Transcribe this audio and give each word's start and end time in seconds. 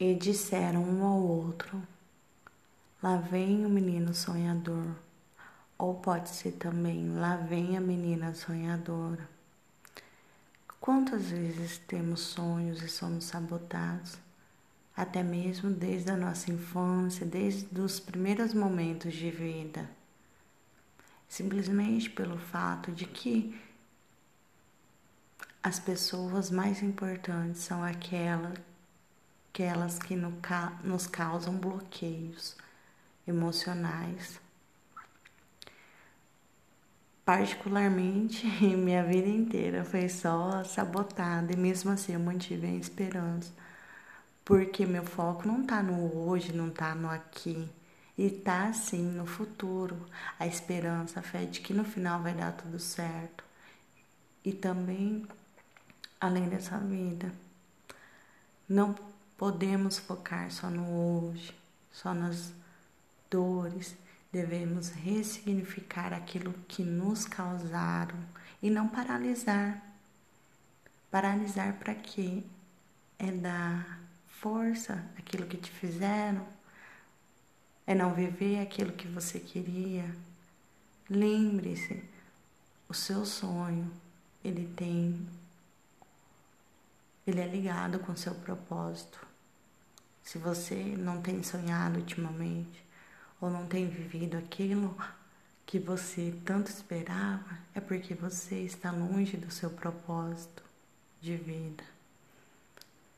E 0.00 0.14
disseram 0.14 0.82
um 0.82 1.04
ao 1.04 1.20
outro: 1.20 1.86
Lá 3.02 3.18
vem 3.18 3.66
o 3.66 3.68
menino 3.68 4.14
sonhador. 4.14 4.96
Ou 5.76 5.94
pode 5.96 6.30
ser 6.30 6.52
também: 6.52 7.12
Lá 7.18 7.36
vem 7.36 7.76
a 7.76 7.82
menina 7.82 8.32
sonhadora. 8.32 9.28
Quantas 10.80 11.26
vezes 11.26 11.76
temos 11.76 12.20
sonhos 12.20 12.82
e 12.82 12.88
somos 12.88 13.24
sabotados? 13.24 14.16
Até 14.96 15.22
mesmo 15.22 15.70
desde 15.70 16.10
a 16.10 16.16
nossa 16.16 16.50
infância, 16.50 17.26
desde 17.26 17.78
os 17.78 18.00
primeiros 18.00 18.54
momentos 18.54 19.12
de 19.12 19.30
vida. 19.30 19.86
Simplesmente 21.28 22.08
pelo 22.08 22.38
fato 22.38 22.90
de 22.90 23.04
que 23.04 23.54
as 25.62 25.78
pessoas 25.78 26.50
mais 26.50 26.82
importantes 26.82 27.60
são 27.60 27.84
aquelas, 27.84 28.58
aquelas 29.50 29.98
que 29.98 30.16
nos 30.16 31.06
causam 31.06 31.54
bloqueios 31.54 32.56
emocionais. 33.26 34.40
Particularmente, 37.24 38.46
minha 38.76 39.04
vida 39.04 39.28
inteira 39.28 39.84
foi 39.84 40.08
só 40.08 40.64
sabotada 40.64 41.52
e 41.52 41.56
mesmo 41.56 41.90
assim 41.90 42.14
eu 42.14 42.20
mantive 42.20 42.66
a 42.66 42.70
esperança. 42.70 43.52
Porque 44.44 44.86
meu 44.86 45.04
foco 45.04 45.46
não 45.46 45.64
tá 45.64 45.82
no 45.82 46.28
hoje, 46.28 46.52
não 46.52 46.70
tá 46.70 46.94
no 46.94 47.08
aqui. 47.10 47.68
E 48.18 48.30
tá 48.30 48.72
sim 48.72 49.02
no 49.02 49.26
futuro. 49.26 50.06
A 50.38 50.46
esperança, 50.46 51.20
a 51.20 51.22
fé 51.22 51.44
de 51.44 51.60
que 51.60 51.72
no 51.72 51.84
final 51.84 52.20
vai 52.22 52.34
dar 52.34 52.52
tudo 52.52 52.78
certo. 52.78 53.44
E 54.44 54.52
também 54.52 55.26
além 56.20 56.48
dessa 56.48 56.78
vida. 56.78 57.32
Não 58.68 58.94
podemos 59.40 59.98
focar 59.98 60.52
só 60.52 60.68
no 60.68 61.30
hoje, 61.30 61.56
só 61.90 62.12
nas 62.12 62.52
dores. 63.30 63.96
Devemos 64.30 64.90
ressignificar 64.90 66.12
aquilo 66.12 66.52
que 66.68 66.82
nos 66.82 67.24
causaram 67.24 68.18
e 68.62 68.68
não 68.68 68.86
paralisar. 68.86 69.82
Paralisar 71.10 71.78
para 71.78 71.94
quê? 71.94 72.42
É 73.18 73.32
dar 73.32 73.98
força 74.28 75.02
àquilo 75.16 75.46
que 75.46 75.56
te 75.56 75.70
fizeram, 75.70 76.46
é 77.86 77.94
não 77.94 78.12
viver 78.12 78.60
aquilo 78.60 78.92
que 78.92 79.08
você 79.08 79.40
queria. 79.40 80.04
Lembre-se, 81.08 82.04
o 82.86 82.92
seu 82.92 83.24
sonho, 83.24 83.90
ele 84.44 84.70
tem 84.76 85.26
ele 87.26 87.40
é 87.40 87.46
ligado 87.46 87.98
com 88.00 88.14
seu 88.14 88.34
propósito. 88.34 89.29
Se 90.22 90.38
você 90.38 90.74
não 90.96 91.20
tem 91.20 91.42
sonhado 91.42 91.98
ultimamente 91.98 92.84
ou 93.40 93.50
não 93.50 93.66
tem 93.66 93.88
vivido 93.88 94.36
aquilo 94.36 94.96
que 95.66 95.78
você 95.78 96.34
tanto 96.44 96.68
esperava, 96.68 97.58
é 97.74 97.80
porque 97.80 98.14
você 98.14 98.56
está 98.60 98.90
longe 98.90 99.36
do 99.36 99.50
seu 99.50 99.70
propósito 99.70 100.62
de 101.20 101.36
vida. 101.36 101.84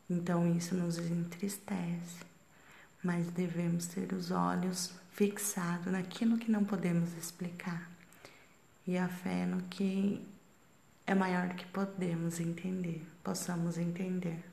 Então 0.08 0.54
isso 0.54 0.74
nos 0.74 0.98
entristece, 0.98 2.24
mas 3.02 3.26
devemos 3.28 3.86
ter 3.86 4.12
os 4.12 4.30
olhos 4.30 4.92
fixados 5.12 5.92
naquilo 5.92 6.38
que 6.38 6.50
não 6.50 6.64
podemos 6.64 7.12
explicar 7.14 7.92
e 8.86 8.98
a 8.98 9.08
fé 9.08 9.46
no 9.46 9.62
que 9.62 10.26
é 11.06 11.14
maior 11.14 11.48
do 11.48 11.54
que 11.54 11.66
podemos 11.66 12.40
entender, 12.40 13.06
possamos 13.22 13.78
entender. 13.78 14.44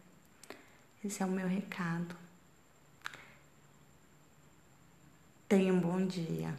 Esse 1.03 1.23
é 1.23 1.25
o 1.25 1.29
meu 1.29 1.47
recado. 1.47 2.15
Tenha 5.49 5.73
um 5.73 5.79
bom 5.79 6.05
dia. 6.05 6.53